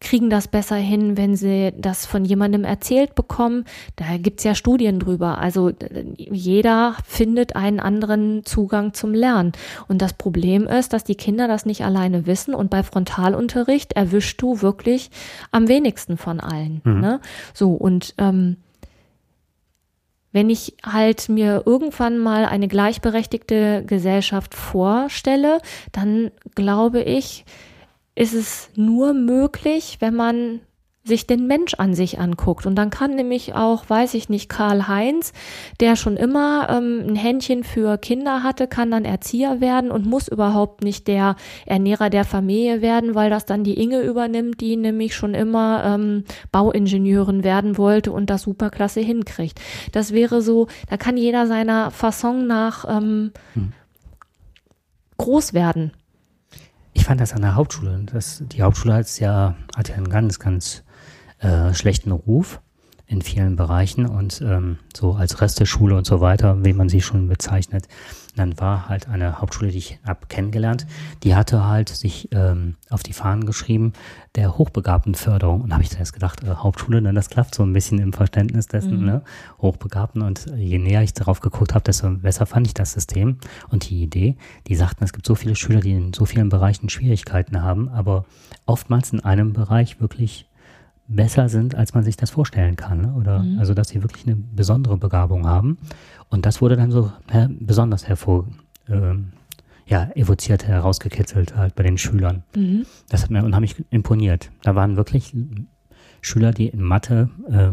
[0.00, 3.64] kriegen das besser hin, wenn sie das von jemandem erzählt bekommen.
[3.96, 5.38] Da gibt's ja Studien drüber.
[5.38, 5.72] Also
[6.16, 9.52] jeder findet einen anderen Zugang zum Lernen.
[9.88, 14.40] Und das Problem ist, dass die Kinder das nicht alleine wissen und bei Frontalunterricht erwischst
[14.42, 15.10] du wirklich
[15.50, 16.80] am wenigsten von allen.
[16.84, 17.00] Mhm.
[17.00, 17.20] Ne?
[17.54, 18.56] So, und ähm,
[20.32, 25.60] wenn ich halt mir irgendwann mal eine gleichberechtigte Gesellschaft vorstelle,
[25.92, 27.46] dann glaube ich,
[28.16, 30.60] ist es nur möglich, wenn man
[31.06, 32.66] sich den Mensch an sich anguckt.
[32.66, 35.32] Und dann kann nämlich auch, weiß ich nicht, Karl Heinz,
[35.78, 40.26] der schon immer ähm, ein Händchen für Kinder hatte, kann dann Erzieher werden und muss
[40.26, 45.14] überhaupt nicht der Ernährer der Familie werden, weil das dann die Inge übernimmt, die nämlich
[45.14, 49.60] schon immer ähm, Bauingenieurin werden wollte und das superklasse hinkriegt.
[49.92, 53.72] Das wäre so, da kann jeder seiner Fasson nach ähm, hm.
[55.18, 55.92] groß werden.
[57.06, 58.02] Ich fand das an der Hauptschule.
[58.12, 60.82] Das, die Hauptschule hat ja, hat ja einen ganz, ganz
[61.38, 62.60] äh, schlechten Ruf
[63.08, 67.28] in vielen Bereichen und ähm, so als Resteschule und so weiter, wie man sie schon
[67.28, 67.86] bezeichnet.
[68.34, 70.86] dann war halt eine Hauptschule, die ich habe kennengelernt,
[71.22, 73.92] die hatte halt sich ähm, auf die Fahnen geschrieben,
[74.34, 75.62] der Hochbegabtenförderung.
[75.62, 78.66] Und habe ich zuerst gedacht, äh, Hauptschule, dann das klappt so ein bisschen im Verständnis
[78.66, 79.06] dessen, mhm.
[79.06, 79.22] ne?
[79.62, 80.22] Hochbegabten.
[80.22, 83.38] Und je näher ich darauf geguckt habe, desto besser fand ich das System
[83.70, 84.36] und die Idee.
[84.66, 88.26] Die sagten, es gibt so viele Schüler, die in so vielen Bereichen Schwierigkeiten haben, aber
[88.66, 90.46] oftmals in einem Bereich wirklich
[91.08, 93.00] besser sind, als man sich das vorstellen kann.
[93.02, 93.14] Ne?
[93.14, 93.58] Oder mhm.
[93.58, 95.78] also, dass sie wirklich eine besondere Begabung haben.
[96.28, 98.46] Und das wurde dann so her besonders hervor,
[98.88, 99.32] ähm,
[99.86, 102.42] ja, evoziert, herausgekitzelt halt bei den Schülern.
[102.56, 102.86] Mhm.
[103.08, 104.50] Das hat mir unheimlich imponiert.
[104.62, 105.34] Da waren wirklich
[106.20, 107.70] Schüler, die in Mathe äh,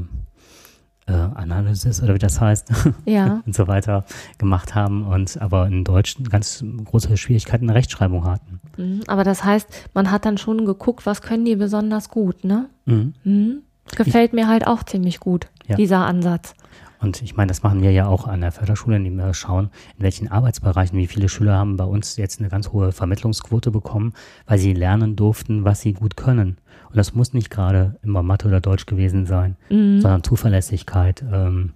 [1.07, 2.71] äh, Analysis oder wie das heißt
[3.05, 3.41] ja.
[3.45, 4.05] und so weiter
[4.37, 8.61] gemacht haben und aber in Deutsch ganz große Schwierigkeiten in der Rechtschreibung hatten.
[8.77, 12.69] Mhm, aber das heißt, man hat dann schon geguckt, was können die besonders gut, ne?
[12.85, 13.13] Mhm.
[13.23, 13.57] Mhm.
[13.95, 15.75] Gefällt ich, mir halt auch ziemlich gut, ja.
[15.75, 16.55] dieser Ansatz.
[17.03, 20.03] Und ich meine, das machen wir ja auch an der Förderschule, indem wir schauen, in
[20.03, 24.13] welchen Arbeitsbereichen, wie viele Schüler haben bei uns jetzt eine ganz hohe Vermittlungsquote bekommen,
[24.45, 26.57] weil sie lernen durften, was sie gut können.
[26.93, 29.99] Und das muss nicht gerade immer Mathe oder Deutsch gewesen sein, mhm.
[29.99, 31.71] sondern Zuverlässigkeit, ähm,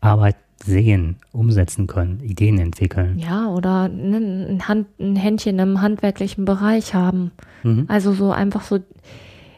[0.00, 3.18] Arbeit sehen, umsetzen können, Ideen entwickeln.
[3.18, 7.32] Ja, oder ein, Hand, ein Händchen im handwerklichen Bereich haben.
[7.64, 7.86] Mhm.
[7.88, 8.78] Also so einfach so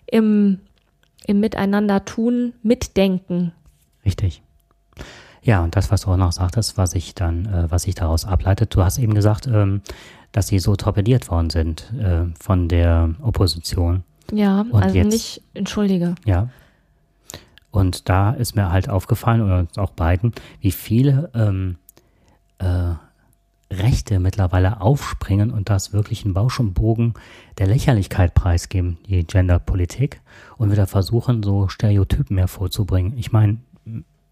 [0.06, 0.60] im,
[1.26, 3.52] im Miteinander tun, mitdenken.
[4.06, 4.40] Richtig.
[5.42, 8.24] Ja, und das, was du auch noch sagtest, was ich dann, äh, was sich daraus
[8.24, 9.82] ableitet, du hast eben gesagt, ähm,
[10.30, 14.04] dass sie so torpediert worden sind äh, von der Opposition.
[14.32, 16.14] Ja, und also jetzt, nicht, entschuldige.
[16.24, 16.48] Ja.
[17.70, 21.76] Und da ist mir halt aufgefallen, oder auch beiden, wie viele ähm,
[22.58, 22.94] äh,
[23.72, 27.14] Rechte mittlerweile aufspringen und das wirklich einen Bausch und Bogen
[27.58, 30.20] der Lächerlichkeit preisgeben, die Genderpolitik,
[30.56, 33.16] und wieder versuchen, so Stereotypen hervorzubringen.
[33.16, 33.58] Ich meine,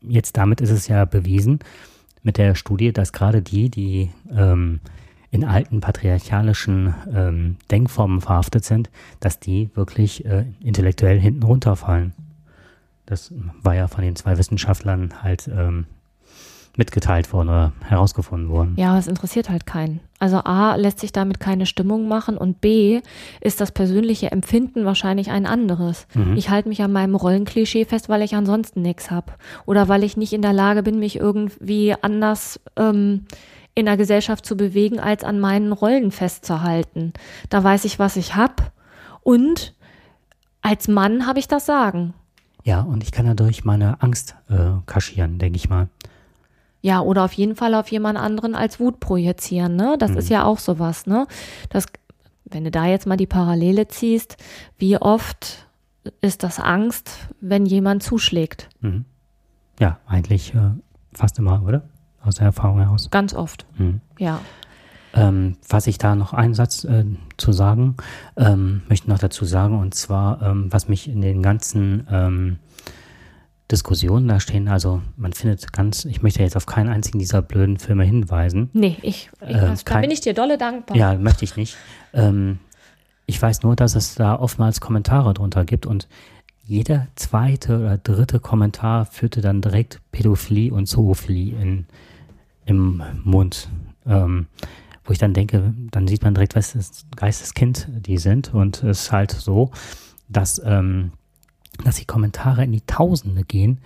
[0.02, 1.60] jetzt damit ist es ja bewiesen
[2.22, 4.80] mit der Studie, dass gerade die, die ähm,
[5.30, 8.90] in alten patriarchalischen ähm, Denkformen verhaftet sind,
[9.20, 12.12] dass die wirklich äh, intellektuell hinten runterfallen.
[13.06, 15.86] Das war ja von den zwei Wissenschaftlern halt ähm,
[16.76, 18.74] mitgeteilt worden oder herausgefunden worden.
[18.76, 20.00] Ja, es interessiert halt keinen.
[20.18, 23.00] Also A lässt sich damit keine Stimmung machen und B
[23.40, 26.06] ist das persönliche Empfinden wahrscheinlich ein anderes.
[26.14, 26.36] Mhm.
[26.36, 29.32] Ich halte mich an meinem Rollenklischee fest, weil ich ansonsten nichts habe.
[29.66, 33.26] Oder weil ich nicht in der Lage bin, mich irgendwie anders ähm,
[33.74, 37.12] in der Gesellschaft zu bewegen, als an meinen Rollen festzuhalten.
[37.48, 38.64] Da weiß ich, was ich habe
[39.22, 39.74] und
[40.62, 42.14] als Mann habe ich das Sagen.
[42.64, 45.88] Ja, und ich kann dadurch meine Angst äh, kaschieren, denke ich mal.
[46.82, 49.96] Ja, oder auf jeden Fall auf jemand anderen als Wut projizieren, ne?
[49.98, 50.18] Das mhm.
[50.18, 51.26] ist ja auch sowas, ne?
[51.68, 51.86] Das,
[52.44, 54.36] wenn du da jetzt mal die Parallele ziehst,
[54.78, 55.66] wie oft
[56.20, 58.68] ist das Angst, wenn jemand zuschlägt?
[58.80, 59.04] Mhm.
[59.78, 60.70] Ja, eigentlich äh,
[61.12, 61.82] fast immer, oder?
[62.22, 63.08] Aus der Erfahrung heraus.
[63.10, 64.00] Ganz oft, mhm.
[64.18, 64.40] ja.
[65.12, 67.04] Ähm, was ich da noch einen Satz äh,
[67.36, 67.96] zu sagen,
[68.36, 72.58] ähm, möchte noch dazu sagen, und zwar, ähm, was mich in den ganzen ähm,
[73.70, 74.68] Diskussionen da stehen.
[74.68, 78.70] Also man findet ganz, ich möchte jetzt auf keinen einzigen dieser blöden Filme hinweisen.
[78.72, 80.96] Nee, ich, ich äh, da bin ich dir dolle dankbar.
[80.96, 81.76] Ja, möchte ich nicht.
[82.12, 82.58] Ähm,
[83.26, 86.08] ich weiß nur, dass es da oftmals Kommentare drunter gibt und
[86.64, 91.86] jeder zweite oder dritte Kommentar führte dann direkt Pädophilie und Zoophilie in,
[92.70, 93.68] im Mund.
[94.06, 94.46] Ähm,
[95.04, 98.54] wo ich dann denke, dann sieht man direkt, was das Geisteskind die sind.
[98.54, 99.70] Und es ist halt so,
[100.28, 101.12] dass ähm,
[101.84, 103.78] dass die Kommentare in die Tausende gehen,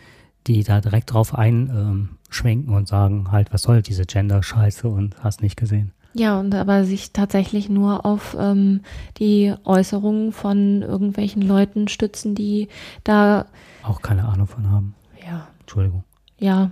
[0.47, 5.43] die da direkt drauf einschwenken ähm, und sagen halt, was soll diese Gender-Scheiße und hast
[5.43, 5.93] nicht gesehen.
[6.13, 8.83] Ja, und aber sich tatsächlich nur auf ähm,
[9.19, 12.69] die Äußerungen von irgendwelchen Leuten stützen, die
[13.03, 13.47] da
[13.83, 14.95] auch keine Ahnung von haben.
[15.27, 15.49] Ja.
[15.61, 16.05] Entschuldigung.
[16.39, 16.71] Ja.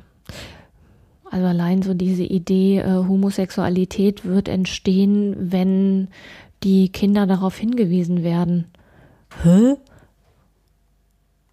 [1.32, 6.08] Also allein so diese Idee, äh, Homosexualität wird entstehen, wenn
[6.62, 8.66] die Kinder darauf hingewiesen werden.
[9.42, 9.76] Hä?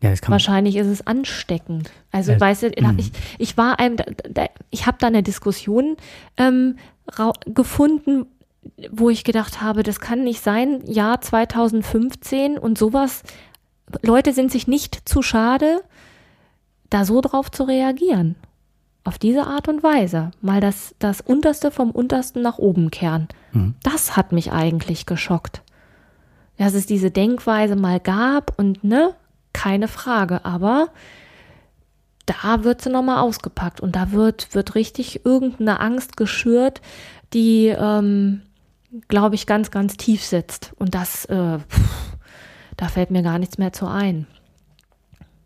[0.03, 1.91] Ja, Wahrscheinlich ist es ansteckend.
[2.11, 2.99] Also, ja, weißt du, mhm.
[2.99, 3.95] ich, ich war einem,
[4.69, 5.95] ich habe da eine Diskussion
[6.35, 6.75] ähm,
[7.45, 8.25] gefunden,
[8.91, 13.23] wo ich gedacht habe, das kann nicht sein, Jahr 2015 und sowas
[14.01, 15.81] Leute sind sich nicht zu schade,
[16.89, 18.35] da so drauf zu reagieren.
[19.09, 20.29] Auf diese Art und Weise.
[20.39, 23.27] Mal das, das Unterste vom Untersten nach oben kehren.
[23.53, 23.73] Mhm.
[23.81, 25.63] Das hat mich eigentlich geschockt.
[26.57, 29.15] Dass es diese Denkweise mal gab und ne,
[29.51, 30.45] keine Frage.
[30.45, 30.89] Aber
[32.27, 36.79] da wird sie nochmal ausgepackt und da wird, wird richtig irgendeine Angst geschürt,
[37.33, 38.43] die, ähm,
[39.07, 40.73] glaube ich, ganz, ganz tief sitzt.
[40.77, 42.15] Und das, äh, pff,
[42.77, 44.27] da fällt mir gar nichts mehr zu ein.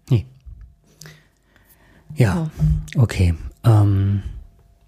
[0.10, 0.26] Nee.
[2.14, 2.50] Ja,
[2.94, 3.00] so.
[3.00, 3.34] okay.
[3.66, 4.24] Ähm,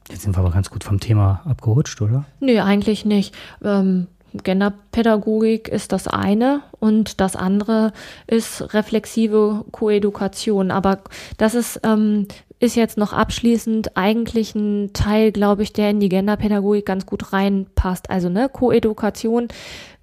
[0.09, 2.25] jetzt sind wir aber ganz gut vom Thema abgerutscht, oder?
[2.39, 3.35] Nee, eigentlich nicht.
[3.63, 4.07] Ähm,
[4.43, 7.93] Genderpädagogik ist das eine und das andere
[8.27, 10.71] ist reflexive Koedukation.
[10.71, 10.99] Aber
[11.37, 12.27] das ist, ähm,
[12.65, 17.31] ist jetzt noch abschließend eigentlich ein Teil, glaube ich, der in die Genderpädagogik ganz gut
[17.31, 18.09] reinpasst.
[18.09, 19.47] Also ne, Koedukation,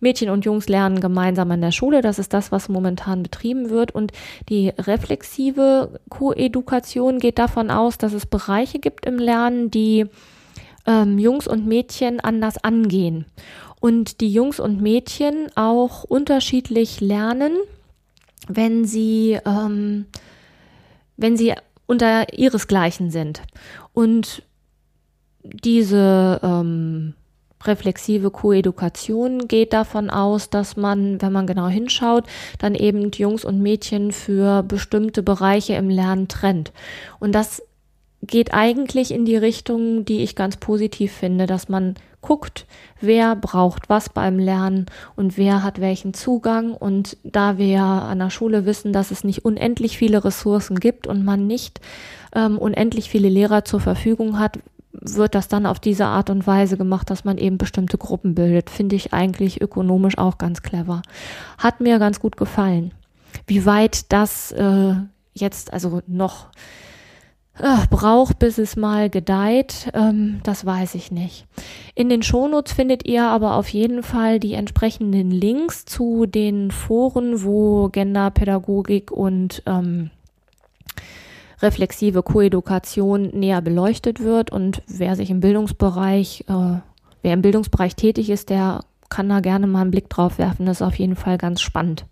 [0.01, 3.95] Mädchen und Jungs lernen gemeinsam an der Schule, das ist das, was momentan betrieben wird.
[3.95, 4.13] Und
[4.49, 10.07] die reflexive Koedukation geht davon aus, dass es Bereiche gibt im Lernen, die
[10.87, 13.27] ähm, Jungs und Mädchen anders angehen
[13.83, 17.53] und die Jungs und Mädchen auch unterschiedlich lernen,
[18.47, 20.07] wenn sie, ähm,
[21.17, 21.55] wenn sie
[21.87, 23.43] unter ihresgleichen sind.
[23.93, 24.43] Und
[25.43, 27.15] diese ähm,
[27.65, 32.25] reflexive Koedukation geht davon aus, dass man, wenn man genau hinschaut,
[32.59, 36.73] dann eben Jungs und Mädchen für bestimmte Bereiche im Lernen trennt.
[37.19, 37.63] Und das
[38.23, 42.67] geht eigentlich in die Richtung, die ich ganz positiv finde, dass man guckt,
[43.01, 46.73] wer braucht was beim Lernen und wer hat welchen Zugang.
[46.73, 51.25] Und da wir an der Schule wissen, dass es nicht unendlich viele Ressourcen gibt und
[51.25, 51.81] man nicht
[52.35, 54.59] ähm, unendlich viele Lehrer zur Verfügung hat,
[54.93, 58.71] wird das dann auf diese Art und Weise gemacht, dass man eben bestimmte Gruppen bildet.
[58.71, 61.03] Finde ich eigentlich ökonomisch auch ganz clever.
[61.59, 62.93] Hat mir ganz gut gefallen.
[63.47, 64.95] Wie weit das äh,
[65.35, 66.49] jetzt also noch
[67.91, 71.47] braucht, bis es mal gedeiht, ähm, das weiß ich nicht.
[71.95, 77.45] In den Shownotes findet ihr aber auf jeden Fall die entsprechenden Links zu den Foren,
[77.45, 80.11] wo Genderpädagogik und ähm,
[81.61, 84.51] reflexive Koedukation näher beleuchtet wird.
[84.51, 86.81] Und wer sich im Bildungsbereich, äh,
[87.23, 90.67] wer im Bildungsbereich tätig ist, der kann da gerne mal einen Blick drauf werfen.
[90.67, 92.07] Das ist auf jeden Fall ganz spannend.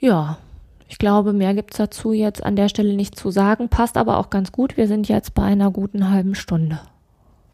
[0.00, 0.38] Ja,
[0.88, 3.68] ich glaube, mehr gibt es dazu jetzt an der Stelle nicht zu sagen.
[3.68, 4.76] Passt aber auch ganz gut.
[4.78, 6.80] Wir sind jetzt bei einer guten halben Stunde.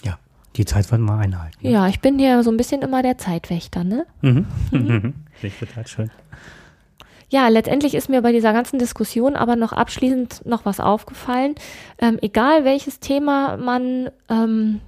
[0.05, 0.18] Ja,
[0.57, 1.59] die Zeit wollen wir einhalten.
[1.61, 1.70] Ne?
[1.70, 4.07] Ja, ich bin hier so ein bisschen immer der Zeitwächter, ne?
[4.23, 4.47] Mhm.
[4.70, 5.14] mhm.
[5.42, 6.11] Ich total schön.
[7.29, 11.57] Ja, letztendlich ist mir bei dieser ganzen Diskussion aber noch abschließend noch was aufgefallen.
[11.99, 14.81] Ähm, egal welches Thema man ähm,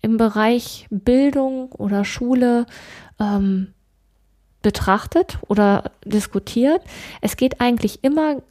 [0.00, 2.66] im Bereich Bildung oder Schule
[3.18, 3.74] ähm,
[4.68, 6.82] betrachtet oder diskutiert.
[7.22, 8.42] Es geht eigentlich immer,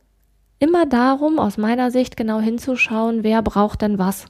[0.57, 4.25] immer darum, aus meiner Sicht genau hinzuschauen, wer braucht denn was.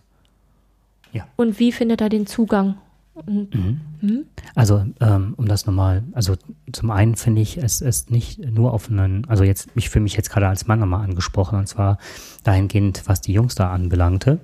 [1.14, 1.26] Ja.
[1.38, 2.76] Und wie findet er den Zugang?
[3.14, 3.80] Und, mhm.
[4.02, 4.26] hm?
[4.54, 6.36] Also, ähm, um das nochmal, also
[6.74, 10.18] zum einen finde ich, es ist nicht nur auf einen, also jetzt, ich fühle mich
[10.18, 12.00] jetzt gerade als Mann nochmal angesprochen, und zwar
[12.44, 14.40] dahingehend, was die Jungs da anbelangte,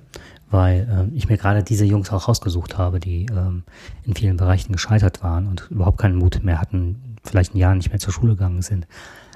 [0.50, 3.64] weil äh, ich mir gerade diese Jungs auch rausgesucht habe, die ähm,
[4.04, 7.90] in vielen Bereichen gescheitert waren und überhaupt keinen Mut mehr hatten, vielleicht ein Jahr nicht
[7.90, 8.86] mehr zur Schule gegangen sind.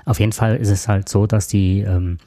[0.05, 2.19] Auf jeden Fall ist es halt so, dass die, ähm,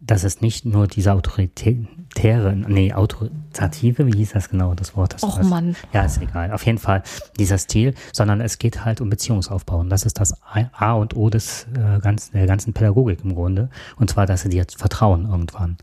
[0.00, 5.14] dass es nicht nur diese autoritäre, nee, autoritative, wie hieß das genau, das Wort?
[5.14, 5.76] Das Och das, Mann.
[5.92, 6.52] Ja, ist egal.
[6.52, 7.02] Auf jeden Fall
[7.38, 9.78] dieser Stil, sondern es geht halt um Beziehungsaufbau.
[9.78, 13.68] Und das ist das A und O des äh, ganzen, der ganzen Pädagogik im Grunde.
[13.96, 15.76] Und zwar, dass sie dir vertrauen irgendwann.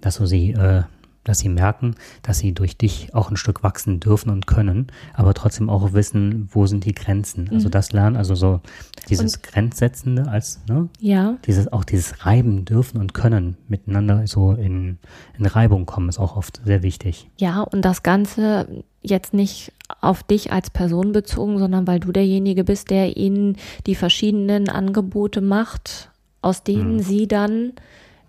[0.00, 0.82] Dass du sie äh,
[1.24, 5.34] dass sie merken, dass sie durch dich auch ein Stück wachsen dürfen und können, aber
[5.34, 7.48] trotzdem auch wissen, wo sind die Grenzen.
[7.52, 7.72] Also mhm.
[7.72, 8.60] das Lernen, also so
[9.08, 10.88] dieses und, Grenzsetzende als, ne?
[10.98, 11.36] Ja.
[11.46, 14.98] Dieses, auch dieses Reiben dürfen und können miteinander so in,
[15.38, 17.28] in Reibung kommen, ist auch oft sehr wichtig.
[17.38, 22.64] Ja, und das Ganze jetzt nicht auf dich als Person bezogen, sondern weil du derjenige
[22.64, 23.56] bist, der ihnen
[23.86, 27.00] die verschiedenen Angebote macht, aus denen mhm.
[27.00, 27.72] sie dann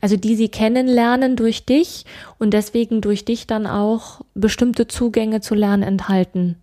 [0.03, 2.05] also die sie kennenlernen durch dich
[2.37, 6.57] und deswegen durch dich dann auch bestimmte Zugänge zu Lernen enthalten,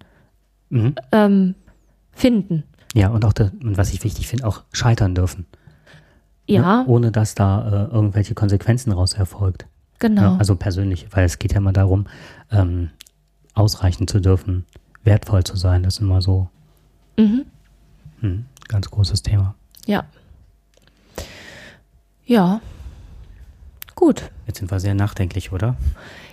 [0.68, 0.94] mhm.
[1.11, 1.55] ähm,
[2.12, 2.64] finden.
[2.92, 5.46] Ja, und auch, das, was ich wichtig finde, auch scheitern dürfen.
[6.46, 6.83] Ja.
[6.83, 6.87] Ne?
[6.87, 9.64] Ohne dass da äh, irgendwelche Konsequenzen raus erfolgt.
[10.00, 10.21] Genau.
[10.21, 12.08] Ja, also persönlich, weil es geht ja immer darum,
[12.50, 12.90] ähm,
[13.54, 14.67] ausreichen zu dürfen,
[15.02, 15.83] wertvoll zu sein.
[15.83, 16.50] Das ist immer so
[17.17, 17.46] mhm.
[18.21, 19.54] hm, ganz großes Thema.
[19.87, 20.04] Ja.
[22.27, 22.60] Ja.
[24.01, 24.31] Gut.
[24.46, 25.77] Jetzt sind wir sehr nachdenklich, oder?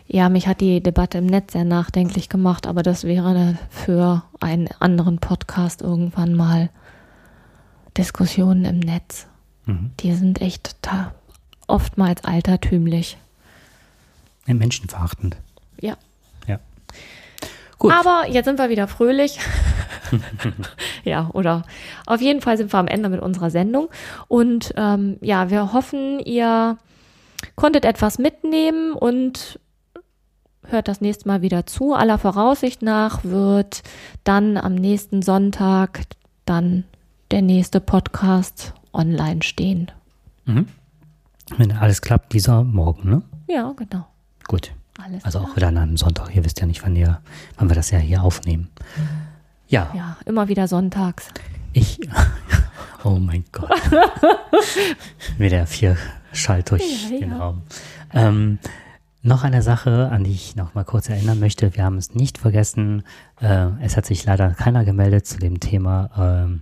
[0.07, 4.69] Ja, mich hat die Debatte im Netz sehr nachdenklich gemacht, aber das wäre für einen
[4.79, 6.69] anderen Podcast irgendwann mal
[7.97, 9.27] Diskussionen im Netz.
[9.65, 9.91] Mhm.
[9.99, 10.77] Die sind echt
[11.67, 13.17] oftmals altertümlich.
[14.45, 15.35] Menschenverachtend.
[15.81, 15.97] Ja.
[16.47, 16.61] Ja.
[17.79, 17.91] Gut.
[17.91, 19.39] Aber jetzt sind wir wieder fröhlich.
[21.03, 21.63] ja, oder
[22.05, 23.89] auf jeden Fall sind wir am Ende mit unserer Sendung.
[24.29, 26.77] Und ähm, ja, wir hoffen, ihr
[27.55, 29.59] konntet etwas mitnehmen und
[30.65, 31.93] hört das nächste Mal wieder zu.
[31.93, 33.83] Aller Voraussicht nach wird
[34.23, 36.01] dann am nächsten Sonntag
[36.45, 36.83] dann
[37.31, 39.91] der nächste Podcast online stehen.
[40.45, 40.67] Mhm.
[41.57, 43.21] Wenn alles klappt, dieser morgen, ne?
[43.47, 44.05] Ja, genau.
[44.47, 44.71] Gut.
[45.01, 45.51] Alles Also klar.
[45.51, 46.35] auch wieder an einem Sonntag.
[46.35, 47.21] Ihr wisst ja nicht, wann, ihr,
[47.57, 48.69] wann wir das ja hier aufnehmen.
[49.67, 51.27] Ja, Ja, immer wieder sonntags.
[51.73, 51.99] ich.
[53.03, 53.69] Oh mein Gott.
[55.37, 55.95] wieder vier
[56.33, 57.37] Schalt durch Ja, den ja.
[57.37, 57.61] Raum.
[58.13, 58.59] Ähm,
[59.23, 61.75] noch eine Sache, an die ich noch mal kurz erinnern möchte.
[61.75, 63.03] Wir haben es nicht vergessen.
[63.41, 66.61] Äh, es hat sich leider keiner gemeldet zu dem Thema ähm,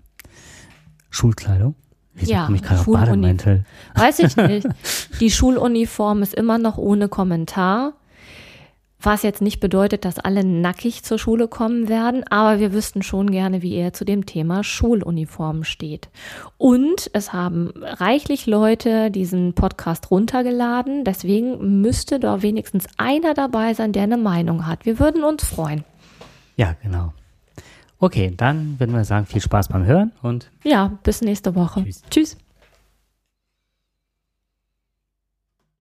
[1.10, 1.76] Schulkleidung.
[2.14, 3.06] Wieso Ja, komme ich gerade auf Schuluni.
[3.06, 3.66] Bademantel?
[3.94, 4.68] Weiß ich nicht.
[5.20, 7.94] Die Schuluniform ist immer noch ohne Kommentar.
[9.02, 13.30] Was jetzt nicht bedeutet, dass alle nackig zur Schule kommen werden, aber wir wüssten schon
[13.30, 16.10] gerne, wie er zu dem Thema Schuluniform steht.
[16.58, 23.92] Und es haben reichlich Leute diesen Podcast runtergeladen, deswegen müsste da wenigstens einer dabei sein,
[23.92, 24.86] der eine Meinung hat.
[24.86, 25.84] Wir würden uns freuen.
[26.56, 27.14] Ja, genau.
[28.00, 31.84] Okay, dann würden wir sagen, viel Spaß beim Hören und Ja, bis nächste Woche.
[31.84, 32.02] Tschüss.
[32.10, 32.38] Tschüss.